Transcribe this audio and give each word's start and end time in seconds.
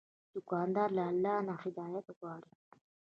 دوکاندار 0.33 0.89
له 0.97 1.03
الله 1.11 1.35
نه 1.47 1.53
هدایت 1.63 2.05
غواړي. 2.17 2.51